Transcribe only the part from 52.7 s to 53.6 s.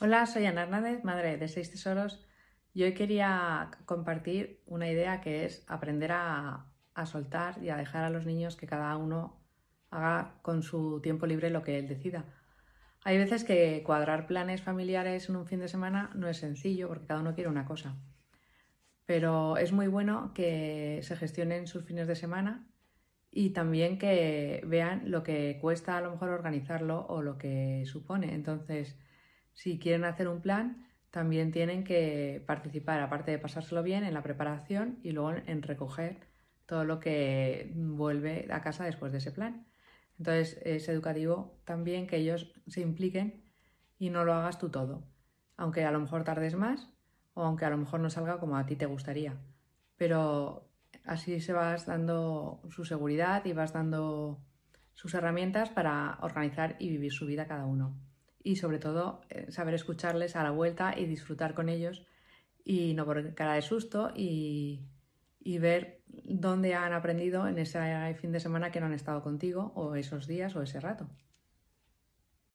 su seguridad y